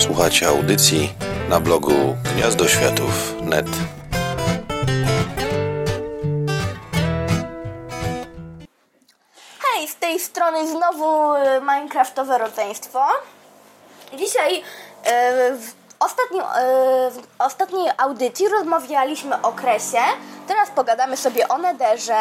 [0.00, 1.12] Słuchacie audycji
[1.48, 3.66] na blogu gniazdoświatów.net.
[9.60, 13.04] Hej, z tej strony znowu e, Minecraftowe rodzeństwo.
[14.18, 14.62] Dzisiaj
[15.04, 20.02] e, w, ostatnim, e, w ostatniej audycji rozmawialiśmy o kresie.
[20.48, 22.20] Teraz pogadamy sobie o nederze.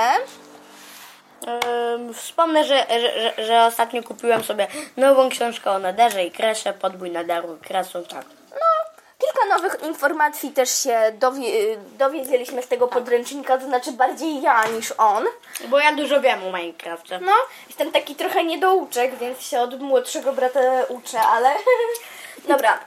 [1.48, 7.12] Ym, Wspomnę, że, że, że, ostatnio kupiłem sobie nową książkę o Nederze i Kresie, podbój
[7.12, 8.26] Nederu, Kresu, tak.
[8.52, 14.66] No, kilka nowych informacji też się dowie, dowiedzieliśmy z tego podręcznika, to znaczy bardziej ja
[14.66, 15.26] niż on.
[15.68, 17.20] Bo ja dużo wiem o Minecrafcie.
[17.20, 17.32] No,
[17.68, 21.50] jestem taki trochę niedouczek, więc się od młodszego brata uczę, ale
[22.48, 22.80] dobra.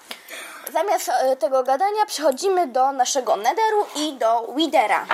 [0.73, 5.07] Zamiast e, tego gadania przechodzimy do naszego nederu i do widera.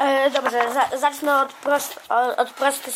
[0.00, 2.94] E, dobrze, za, zacznę od, prost, od, od prostych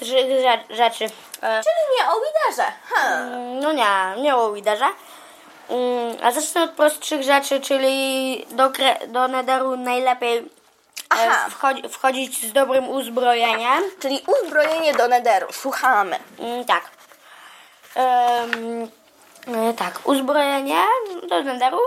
[0.00, 1.04] rze- rzeczy.
[1.42, 2.72] E, Czyli nie o widerze.
[2.94, 3.18] Ha.
[3.60, 4.84] no nie, nie o Widerze.
[5.70, 8.70] Ym, A zacznę od prostszych rzeczy, czyli do,
[9.06, 10.42] do Nederu najlepiej e,
[11.08, 11.46] Aha.
[11.50, 13.82] wchodzi, wchodzić z dobrym uzbrojeniem.
[14.00, 15.46] Czyli uzbrojenie do nederu.
[15.52, 16.18] Słuchamy.
[16.38, 16.82] Mm, tak.
[17.96, 18.46] E,
[19.76, 20.82] tak, uzbrojenie
[21.28, 21.78] do Nederu.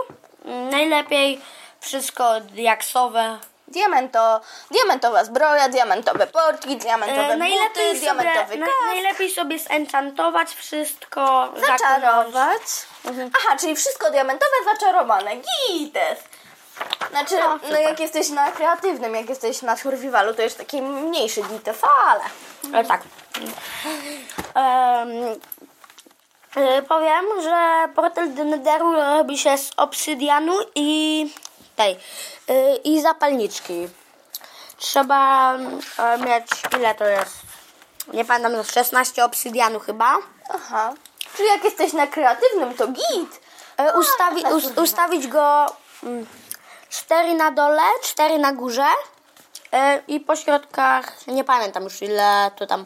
[0.44, 1.40] Mm, Najlepiej
[1.80, 3.38] wszystko diaksowe.
[3.68, 10.54] Diamento, diamentowa zbroja, diamentowe portki, diamentowe E, buty, najlepiej, sobie, diamentowy na, najlepiej sobie zenchantować
[10.54, 11.52] wszystko.
[11.66, 12.62] Zaczarować.
[13.04, 13.30] Mhm.
[13.38, 15.30] Aha, czyli wszystko diamentowe, zaczarowane.
[15.36, 16.18] Gites.
[17.10, 21.42] Znaczy, No, no, jak jesteś na kreatywnym, jak jesteś na survivalu, to jest taki mniejszy
[21.42, 22.20] gites, ale...
[22.80, 23.02] E, tak.
[26.56, 28.44] E, powiem, że portal do
[28.92, 31.26] robi się z obsydianu i
[31.78, 31.98] tej
[32.48, 33.88] e, i zapalniczki.
[34.76, 36.46] Trzeba e, mieć
[36.78, 37.36] ile to jest?
[38.12, 40.18] Nie pamiętam, 16 obsydianu chyba.
[40.54, 40.92] Aha.
[41.36, 43.40] Czyli jak jesteś na kreatywnym, to git.
[43.76, 45.66] E, ustawi, tak, us, ustawić go
[46.88, 48.86] 4 na dole, 4 na górze
[49.72, 52.84] e, i po środkach nie pamiętam już ile to tam.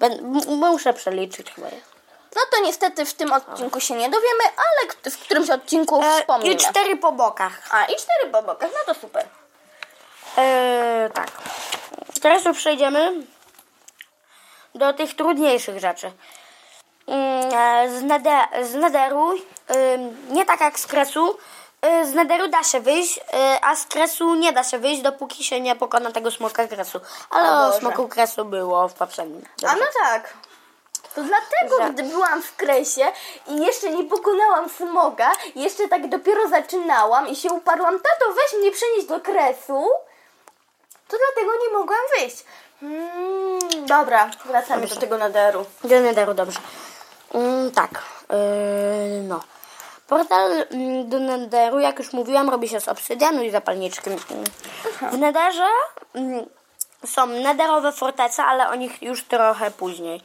[0.00, 1.68] Bę- m- Muszę przeliczyć chyba.
[2.36, 6.54] No to niestety w tym odcinku się nie dowiemy, ale w którymś odcinku E, wspomnimy.
[6.54, 7.52] I cztery po bokach.
[7.70, 9.26] A, i cztery po bokach, no to super.
[10.38, 11.28] E, tak.
[12.22, 13.12] Teraz już przejdziemy
[14.74, 16.12] do tych trudniejszych rzeczy.
[17.06, 21.38] Mm, e, Z, z nederu, ym, nie tak jak z kresu,
[21.86, 23.22] y, z nederu da się wyjść, y,
[23.62, 27.00] a z kresu nie da się wyjść, dopóki się nie pokona tego smoka kresu.
[27.30, 29.44] Ale O o, smoku kresu było w poprzednim.
[29.68, 30.34] A no tak.
[31.14, 33.12] To dlatego, Że- gdy byłam w kresie
[33.46, 38.70] i jeszcze nie pokonałam smoga, jeszcze tak dopiero zaczynałam i się uparłam, tato weź mnie
[38.70, 39.88] przenieść do kresu,
[41.08, 42.44] to dlatego nie mogłam wyjść.
[42.82, 45.64] Mm, dobra, wracamy do tego nederu.
[45.84, 46.60] Do nederu, dobrze.
[47.34, 47.90] Mm, tak,
[48.30, 49.40] yy, no.
[50.06, 54.10] Portal mm, do nederu, jak już mówiłam, robi się z obsydianu i zapalniczki.
[54.10, 54.44] Mm.
[55.12, 55.66] W nederze
[56.14, 56.46] mm,
[57.06, 60.22] są nederowe fortece, ale o nich już trochę później.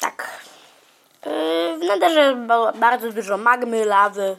[0.00, 0.28] Tak.
[1.26, 4.36] Yy, w nederze ba- bardzo dużo magmy, lawy.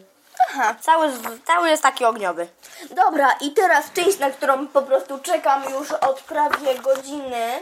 [0.50, 0.76] Aha.
[0.82, 1.12] Cały,
[1.48, 2.48] cały jest taki ogniowy.
[2.92, 7.60] Dobra, i teraz część, na którą po prostu czekam już od prawie godziny.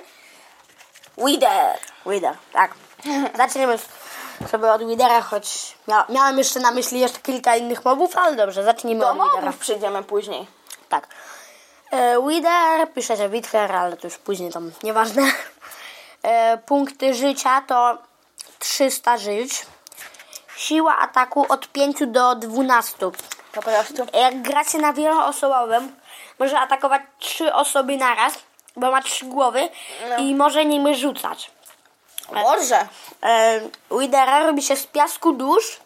[1.18, 1.78] Wider.
[2.06, 2.72] Wither, tak.
[3.38, 3.80] Zaczniemy
[4.52, 8.64] sobie od Withera, choć mia miałem jeszcze na myśli jeszcze kilka innych mobów, ale dobrze,
[8.64, 9.42] zacznijmy Do od Withera.
[9.42, 10.48] mobów przyjdziemy później.
[10.90, 11.08] Tak.
[11.92, 15.22] E, Wither, pisze się Wither, ale to już później tam nieważne.
[16.24, 17.98] E, punkty życia to
[18.60, 19.66] 300 żyć.
[20.58, 22.98] Siła ataku od 5 do 12.
[23.52, 24.08] Po prostu.
[24.14, 25.96] Jak gracie na wieloosobowym,
[26.40, 28.34] może atakować 3 osoby naraz,
[28.76, 29.70] bo ma 3 głowy
[30.18, 31.52] i może nimi rzucać.
[32.34, 32.88] Boże.
[33.24, 33.62] E,
[34.00, 35.80] Widera robi się z piasku dusz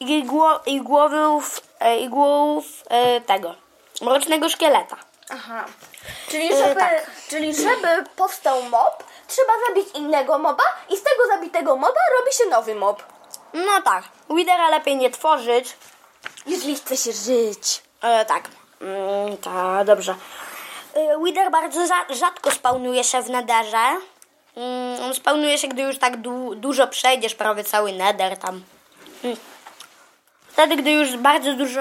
[0.00, 3.54] i, gło, i głowów, e, i głów e, tego
[4.02, 4.96] mrocznego szkieleta.
[5.30, 5.64] Aha.
[6.28, 7.10] Czyli E, żeby, tak.
[7.28, 12.44] czyli żeby powstał mob, trzeba zabić innego moba i z tego zabitego moba robi się
[12.44, 13.02] nowy mob.
[13.54, 15.76] No tak, Widera lepiej nie tworzyć.
[16.46, 17.82] Jeśli chce się żyć.
[18.02, 18.48] E, tak,
[18.80, 20.14] mm, tak, dobrze.
[20.94, 23.96] E, Wither bardzo za, rzadko spawnuje się w nederze.
[24.56, 28.62] Mm, on spawnuje się, gdy już tak du, dużo przejdziesz, prawie cały neder tam.
[29.24, 29.36] Mm.
[30.48, 31.80] Wtedy, gdy już bardzo dużo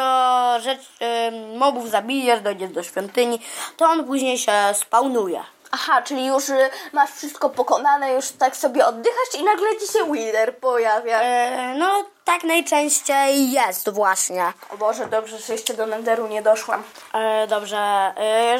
[0.59, 3.39] rzeczy, em, mobów zabijesz, dojdziesz do świątyni,
[3.77, 5.43] to on później się spawnuje.
[5.71, 10.11] Aha, czyli już y, masz wszystko pokonane, już tak sobie oddychasz i nagle ci się
[10.13, 11.19] Wither pojawia.
[11.21, 14.53] E, no, tak najczęściej jest właśnie.
[14.73, 16.83] O Boże, dobrze, że jeszcze do Nenderu nie doszłam.
[17.13, 18.57] E, dobrze, e,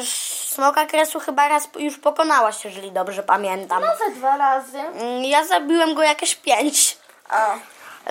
[0.48, 3.82] smoka kresu chyba raz już pokonałaś, jeżeli dobrze pamiętam.
[3.82, 4.78] No ze dwa razy.
[4.78, 6.98] Mm, Ja zabiłem go jakieś pięć.
[7.28, 7.54] A,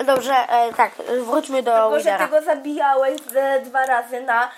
[0.04, 0.34] Dobrze,
[0.76, 0.90] tak,
[1.24, 2.18] wróćmy do Tylko, że Widera.
[2.24, 4.50] ty go zabijałeś ze dwa razy na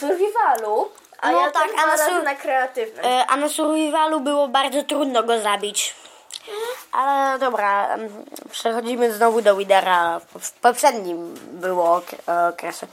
[0.00, 0.88] survivalu,
[1.18, 3.04] a No ja tak, a na sur- na kreatywnym.
[3.04, 5.94] E, A na survivalu było bardzo trudno go zabić.
[6.92, 7.96] Ale dobra,
[8.50, 10.20] przechodzimy znowu do Widera.
[10.38, 12.86] W- poprzednim było e, okresy.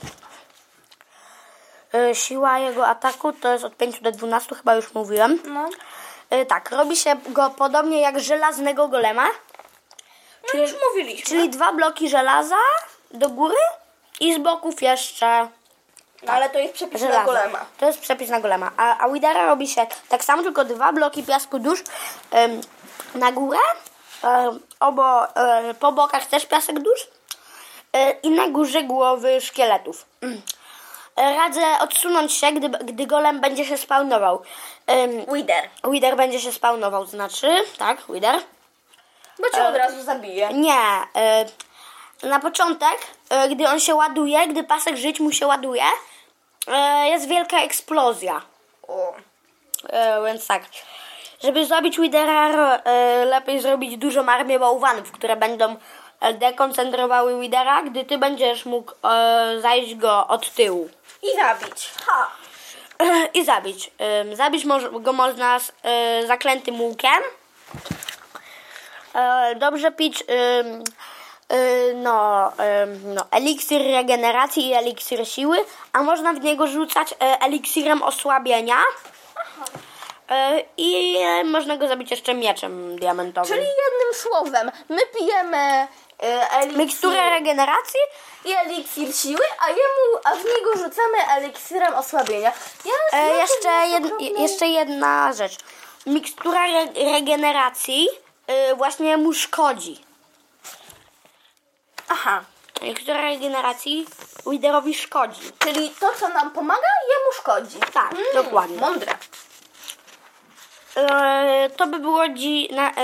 [1.94, 5.38] E, Siła jego ataku to jest od 5 do 12, chyba już mówiłem.
[5.44, 5.68] No.
[6.30, 9.26] E, Tak, robi się go podobnie jak żelaznego golema.
[10.54, 11.26] No już mówiliśmy.
[11.26, 12.56] Czyli dwa bloki żelaza
[13.10, 13.56] do góry
[14.20, 15.48] i z boków jeszcze
[16.22, 17.26] No, ale to jest przepis na żelazo.
[17.26, 17.58] golema.
[17.78, 18.70] To jest przepis na golema.
[18.76, 21.82] A, a Widera robi się tak samo, tylko dwa bloki piasku dusz
[22.30, 22.60] em,
[23.14, 23.58] na górę,
[24.22, 27.08] em, obo, e, po bokach też piasek dusz
[27.92, 30.06] e, i na górze głowy szkieletów.
[30.20, 30.42] Mm.
[31.16, 34.42] E, Radzę odsunąć się, gdy, gdy golem będzie się spawnował.
[35.32, 35.68] Wider.
[35.84, 38.40] Wider będzie się spawnował, znaczy, tak, Wider.
[39.38, 40.48] Bo cię od razu zabije.
[40.52, 40.76] Nie.
[42.22, 42.98] Na początek,
[43.30, 45.82] e, gdy on się ładuje, gdy pasek żyć mu się ładuje,
[46.68, 48.42] e, jest wielka eksplozja.
[48.88, 49.14] O.
[49.88, 50.62] E, Więc tak.
[51.42, 52.48] Żeby zrobić Widera,
[53.24, 55.76] lepiej zrobić dużą armię bałwanów, które będą
[56.34, 58.92] dekoncentrowały Widera, gdy ty będziesz mógł
[59.60, 60.88] zajść go od tyłu.
[61.22, 61.90] I zabić.
[62.06, 62.30] Ha.
[63.34, 63.90] I zabić.
[64.32, 64.66] Zabić
[65.00, 65.72] go można z
[66.26, 67.22] zaklętym łukiem.
[69.56, 70.24] Dobrze pić
[71.94, 72.52] no,
[72.82, 75.58] ym, no, eliksir regeneracji i eliksir siły,
[75.92, 78.76] a można w niego rzucać e, eliksirem osłabienia.
[80.30, 83.48] E, I e, można go zabić jeszcze mieczem diamentowym.
[83.48, 85.88] Czyli jednym słowem, my pijemy
[86.22, 88.00] y, eliksir Miksturę regeneracji
[88.44, 92.52] i eliksir siły, a jemu, a w niego rzucamy eliksirem osłabienia.
[92.84, 95.56] Ja znam jeszcze, jed, jeszcze jedna rzecz.
[96.06, 98.08] Mikstura re, regeneracji
[98.70, 100.06] y, właśnie mu szkodzi.
[102.08, 102.44] Aha.
[102.82, 104.06] Mikstura regeneracji
[104.46, 105.52] liderowi szkodzi.
[105.58, 107.78] Czyli to, co nam pomaga, jemu szkodzi.
[107.92, 108.80] Tak, dokładnie.
[108.80, 109.12] Mądre.
[110.96, 112.68] E, to by było dzi...
[112.72, 112.94] Na, e,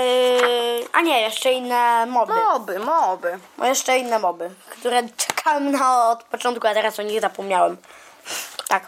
[0.93, 2.33] a nie, jeszcze inne moby.
[2.33, 3.39] Moby, moby.
[3.57, 7.77] No, jeszcze inne moby, które czekałem na od początku, a teraz o nich zapomniałem.
[8.67, 8.83] Tak.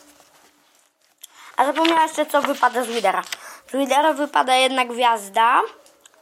[1.57, 3.23] A zapomniałem jeszcze, co wypada z lidera.
[3.71, 5.62] Z lidera wypada jedna gwiazda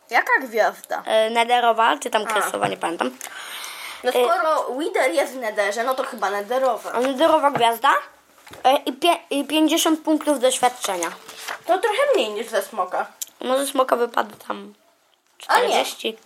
[0.10, 1.04] Jaka gwiazda?
[1.06, 3.12] e, nederowa, czy tam kresowa, nie pamiętam.
[4.04, 7.00] No skoro Wider jest w nederze, no to chyba nederowa.
[7.00, 7.94] Nederowa gwiazda
[8.64, 11.12] e, i, pie, i 50 punktów doświadczenia.
[11.66, 13.06] To trochę mniej niż ze smoka.
[13.42, 14.74] No ze smoka wypada tam
[15.48, 15.66] A nie.
[15.68, 16.18] 40.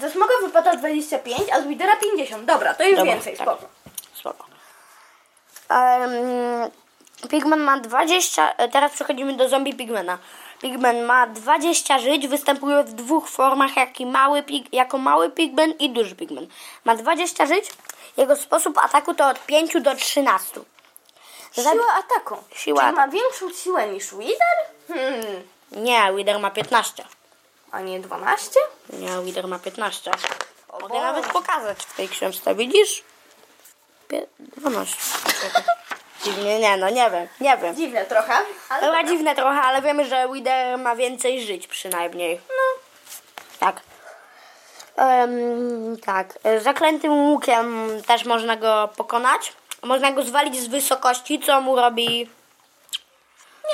[0.00, 2.44] Ze smoka wypada 25, a z Widera 50.
[2.44, 3.46] Dobra, to jest Dobra, więcej, tak.
[3.46, 3.68] spoko.
[4.14, 4.44] Spoko.
[5.70, 6.70] Um,
[7.30, 8.54] Pigman ma 20.
[8.56, 10.18] e, Teraz przechodzimy do zombie Pigmana.
[10.60, 15.90] Pigman ma 20 żyć, występuje w dwóch formach, jak mały pig, jako mały Pigman i
[15.90, 16.46] duży Pigman.
[16.84, 17.64] Ma 20 żyć,
[18.16, 20.60] jego sposób ataku to od 5 do 13.
[21.56, 22.36] Zabi- Siła ataku.
[22.54, 24.56] Siła Czyli ma większą siłę niż Wider?
[24.88, 25.42] Hmm.
[25.72, 27.04] Nie, Wither ma 15.
[27.70, 28.60] A nie 12?
[28.90, 30.10] Nie, Wither ma 15.
[30.80, 33.02] Mogę nawet pokazać w tej książce, widzisz?
[34.08, 34.96] Pie- 12.
[36.26, 37.76] Dziwnie, nie no, nie wiem, nie wiem.
[37.76, 38.34] Dziwne trochę,
[38.68, 39.12] ale Dobra, dobra.
[39.12, 42.40] dziwne trochę, ale wiemy, że Wider ma więcej żyć przynajmniej.
[42.48, 42.80] No.
[43.58, 43.80] Tak.
[44.96, 46.38] Em, tak.
[46.62, 49.52] Zaklętym łukiem też można go pokonać.
[49.82, 52.30] Można go zwalić z wysokości, co mu robi.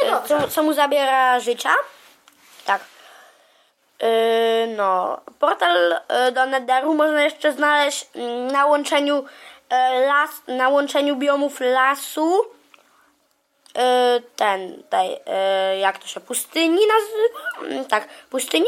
[0.03, 0.11] Nie.
[0.29, 1.71] Co, co mu zabiera życia.
[2.65, 2.81] Tak.
[4.03, 9.25] E, No, portal e, do Netheru można jeszcze znaleźć mm, na łączeniu
[10.07, 12.41] las, na łączeniu biomów lasu
[13.75, 17.75] e, ten, tej, e, jak to się, pustyni nazywa?
[17.75, 18.67] Mm, Tak, pustyni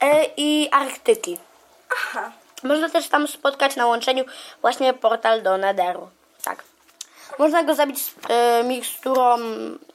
[0.00, 1.38] e, i Arktyki.
[1.92, 2.32] Aha.
[2.62, 4.24] Można też tam spotkać na łączeniu
[4.60, 6.08] właśnie portal do Netheru.
[6.44, 6.64] Tak.
[7.38, 9.36] Można go zabić z e, miksturą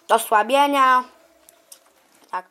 [0.10, 1.04] osłabienia.
[2.32, 2.46] Tak.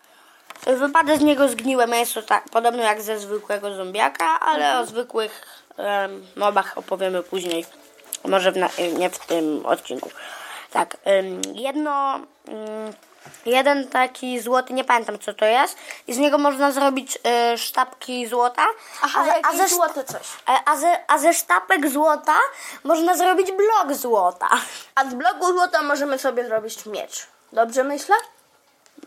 [0.67, 6.27] Wypada z niego zgniłe mięso, tak, podobno jak ze zwykłego zombiaka, ale o zwykłych em,
[6.37, 7.67] mobach opowiemy później.
[8.25, 10.11] Może w na, nie w tym odcinku.
[10.71, 10.97] Tak,
[11.55, 12.21] jedno,
[13.47, 18.27] jeden taki złoty, nie pamiętam co to jest, i z niego można zrobić e, sztabki
[18.27, 18.67] złota.
[19.03, 20.23] Aha, ze- jakieś ze, złote coś.
[20.65, 22.35] a, ze, a ze sztabek złota
[22.85, 24.49] można zrobić blok złota.
[24.95, 27.27] A z bloku złota możemy sobie zrobić miecz.
[27.53, 28.17] Dobrze myślę?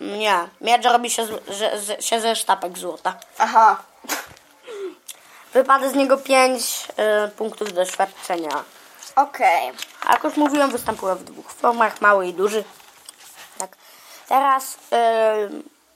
[0.02, 3.14] Nie, miecz robi się, z, że, z, się ze sztabek złota.
[3.38, 3.82] Aha.
[5.54, 6.88] Wypada z niego 5
[7.38, 8.64] punktów doświadczenia.
[9.16, 9.72] Okej.
[10.08, 12.64] A jak już mówiłem, występuje w dwóch formach, mały i duży.
[13.58, 13.76] Tak.
[14.28, 14.78] Teraz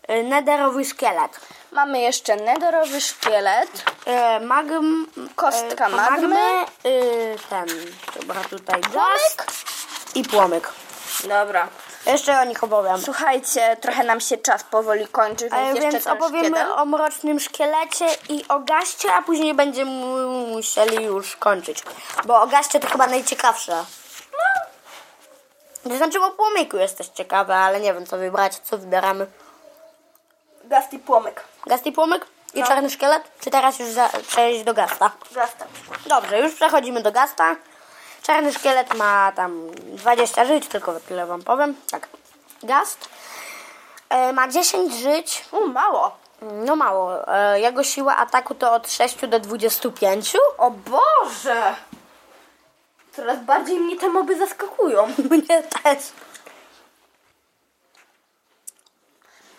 [0.09, 1.39] y, nederowy szkielet.
[1.71, 3.83] Mamy jeszcze nederowy szkielet.
[4.05, 6.65] E, magm, Kostka e, magmy.
[6.85, 7.67] y, ten,
[8.19, 9.35] dobra, tutaj gaz
[10.15, 10.74] i płomyk.
[11.24, 11.67] Dobra.
[12.05, 13.01] Jeszcze o nich opowiem.
[13.01, 17.39] Słuchajcie, trochę nam się czas powoli kończy, więc E, jeszcze więc troszkę opowiemy o mrocznym
[17.39, 21.83] szkielecie i o gaście, a później będziemy mu- musieli już kończyć.
[22.25, 23.85] Bo o gaście to chyba najciekawsze.
[24.31, 25.89] No.
[25.91, 29.27] To znaczy o płomyku jest też ciekawe, ale nie wiem co wybrać, co wybieramy.
[30.63, 31.43] Gast i płomyk.
[31.67, 32.67] Gast i płomyk i No.
[32.67, 33.24] czarny szkielet?
[33.39, 35.12] Czy teraz już za, przejść do gasta?
[35.31, 35.65] Gasta.
[36.05, 37.55] Dobrze, już przechodzimy do gasta.
[38.25, 41.75] Czarny szkielet ma tam 20 żyć, tylko tyle wam powiem.
[41.91, 42.08] Tak,
[42.63, 43.10] gast
[44.10, 45.46] e, ma 10 żyć.
[45.51, 46.17] U, mało.
[46.41, 47.27] No mało.
[47.38, 50.34] E, jego siła ataku to od 6 do 25.
[50.58, 51.75] O Boże!
[53.15, 55.08] Coraz bardziej mnie te moby zaskakują.
[55.32, 56.00] Mnie też.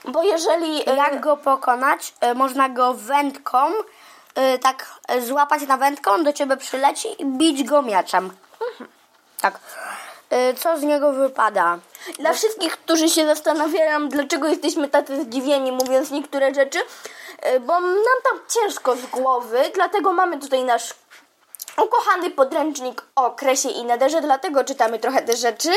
[0.04, 0.90] Bo jeżeli...
[0.90, 2.14] e, Jak go pokonać?
[2.20, 3.58] E, można go wędką
[4.34, 4.86] e, tak
[5.20, 8.30] złapać na wędkę, on do ciebie przyleci i bić go mieczem.
[9.40, 9.60] Tak.
[10.30, 11.78] E, co z niego wypada?
[12.18, 18.18] Dla wszystkich, którzy się zastanawiają, dlaczego jesteśmy tacy zdziwieni, mówiąc niektóre rzeczy, y, bo nam
[18.30, 20.94] tam ciężko z głowy, dlatego mamy tutaj nasz
[21.82, 25.70] ukochany podręcznik o kresie i nederze, dlatego czytamy trochę te rzeczy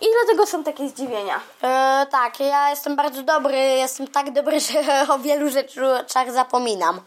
[0.00, 1.40] i dlatego są takie zdziwienia.
[1.62, 7.00] E, tak, ja jestem bardzo dobry, jestem tak dobry, że o wielu rzeczach zapominam.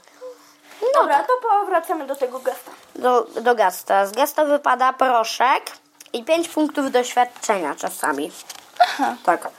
[0.93, 2.71] Dobra, to powracamy do tego gesta.
[2.95, 4.05] Do, do gasta.
[4.05, 5.71] Z gasta wypada proszek
[6.13, 8.31] i 5 punktów doświadczenia czasami.
[8.79, 9.15] Aha.
[9.23, 9.49] Tak.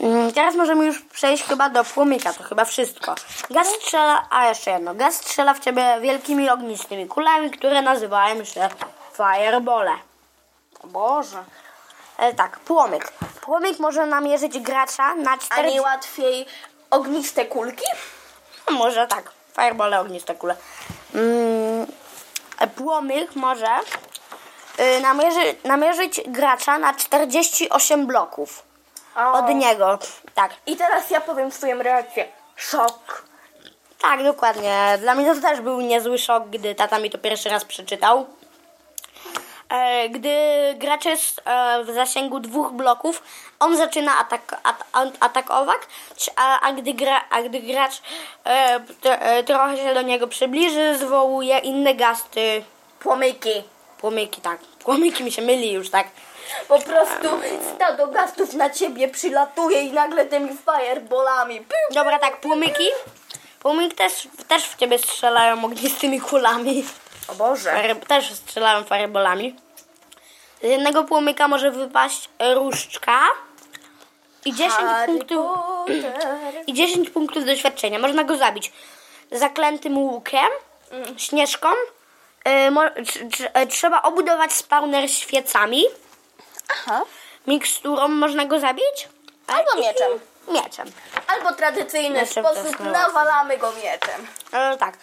[0.00, 3.14] Mm, Teraz możemy już przejść chyba do płomyka, to chyba wszystko.
[3.50, 8.68] Gaz strzela, a jeszcze jedno, gaz strzela w ciebie wielkimi ognistymi kulami, które nazywają się
[9.16, 9.92] firebole.
[10.80, 11.44] O Boże.
[12.18, 13.12] E, tak, płomyk.
[13.40, 15.72] Płomyk może namierzyć gracza na A 4...
[15.72, 16.46] nie łatwiej
[16.90, 17.84] ogniste kulki?
[18.70, 20.56] Może tak, firebole, ogniste kule.
[21.14, 21.86] Mm,
[22.76, 23.68] płomyk może
[25.02, 28.62] namierzy, namierzyć gracza na 48 bloków
[29.32, 29.98] od niego.
[30.34, 32.28] Tak, I teraz ja powiem swoją reakcję.
[32.56, 33.24] Szok.
[34.00, 34.98] tak, dokładnie.
[35.00, 38.26] Dla mnie to też był niezły szok, gdy tata mi to pierwszy raz przeczytał.
[39.68, 40.30] E, Gdy
[40.78, 43.22] gracz jest e, w zasięgu dwóch bloków,
[43.60, 45.80] on zaczyna atak, at, at, atakować,
[46.36, 48.02] a, a, gdy gra, a gdy gracz
[48.44, 52.64] e, t, e, trochę się do niego przybliży, zwołuje inne gasty.
[53.00, 53.73] Płomyki.
[54.04, 54.60] Płomyki, tak.
[54.60, 56.06] Płomyki mi się myli już, tak.
[56.68, 57.28] Po prostu
[57.74, 61.60] stado gastów na ciebie przylatuje i nagle tymi fireballami.
[61.60, 61.94] Piu.
[61.94, 62.84] Dobra, tak, płomyki.
[63.60, 66.84] Płomyki też, też w ciebie strzelają ognistymi kulami.
[67.28, 67.70] O Boże.
[67.70, 69.56] Fire, też strzelają fireballami.
[70.62, 73.20] Z jednego płomyka może wypaść różdżka
[74.44, 75.46] i 10 Harry punktów,
[75.86, 76.12] Potter.
[76.66, 77.98] i 10 punktów doświadczenia.
[77.98, 78.72] Można go zabić
[79.32, 80.48] zaklętym łukiem,
[81.16, 81.68] śnieżką.
[82.44, 85.84] Tr, e, trzeba obudować spawner świecami.
[86.70, 87.02] Aha.
[87.46, 89.08] Miksturą można go zabić.
[89.46, 90.10] Albo mieczem.
[90.48, 90.90] Mieczem.
[91.26, 94.26] Albo tradycyjny Mieczem sposób nawalamy go mieczem.
[94.52, 94.94] E, tak.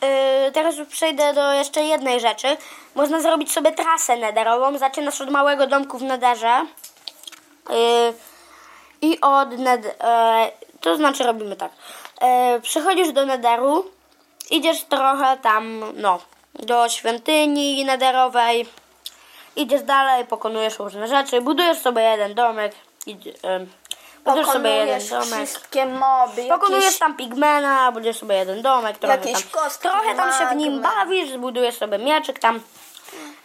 [0.00, 2.56] E, teraz przejdę do jeszcze jednej rzeczy.
[2.94, 4.78] Można zrobić sobie trasę nederową.
[4.78, 6.66] Zaczynasz od małego domku w nederze.
[7.70, 8.12] E,
[9.02, 9.96] I od ned...
[10.00, 11.72] E, to znaczy robimy tak.
[12.20, 13.90] E, przychodzisz do nederu.
[14.50, 16.18] Idziesz trochę tam, no,
[16.58, 18.68] do świątyni nederowej.
[19.56, 21.40] Idziesz dalej, pokonujesz różne rzeczy.
[21.40, 22.72] Budujesz sobie jeden domek.
[23.06, 23.32] Idzie,
[24.24, 25.26] budujesz sobie jeden domek.
[25.48, 26.42] wszystkie moby.
[26.48, 26.98] Pokonujesz jakieś...
[26.98, 31.30] tam pigmena, budujesz sobie jeden domek, trochę tam, kostki trochę tam się w nim bawisz,
[31.30, 32.60] zbudujesz sobie mieczyk tam,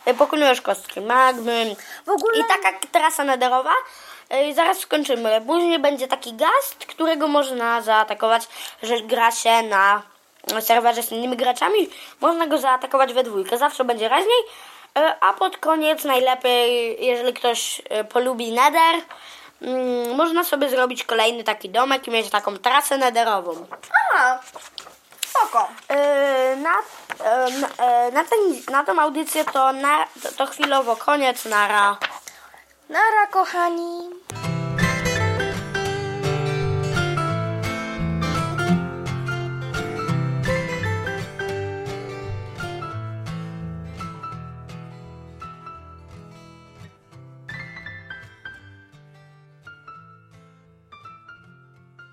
[0.08, 1.75] y, pokonujesz kostki magmy.
[2.06, 3.74] W ogóle- I taka trasa nederowa.
[4.50, 5.41] y, Zaraz skończymy.
[5.48, 8.48] Później będzie taki gast, którego można zaatakować,
[8.84, 10.01] że gra się na
[10.62, 11.90] serwerze z innymi graczami.
[12.22, 13.58] Można go zaatakować we dwójkę.
[13.58, 14.40] Zawsze będzie raźniej.
[14.98, 19.02] Y, A pod koniec najlepiej, jeżeli ktoś y, polubi nether,
[19.62, 23.66] mm, można sobie zrobić kolejny taki domek i mieć taką trasę nederową.
[24.18, 24.40] A,
[25.28, 25.68] spoko.
[25.90, 26.74] Yy, na,
[27.20, 28.40] na, na, ten,
[28.72, 31.98] na tą audycję to, na, to, to chwilowo koniec, nara.
[32.90, 34.10] Nara, kochani.